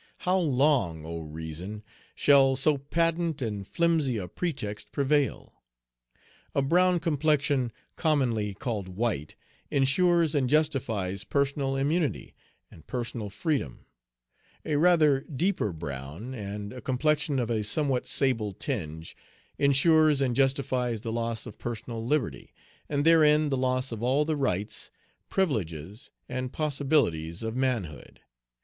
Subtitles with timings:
[0.21, 1.83] How long, O reason,
[2.15, 5.53] shall so patent and flimsy a pretext prevail?
[6.55, 9.35] A brown complexion, commonly called white,
[9.69, 12.33] insures and justifies personal immunity
[12.71, 13.85] and personal freedom;
[14.65, 19.15] a rather deeper brown, and a complexion of a somewhat sable tinge,
[19.59, 22.55] insures and justifies the loss of personal liberty,
[22.89, 24.89] and therein the loss of all the rights,
[25.29, 28.21] privileges, and possibilities of manhood.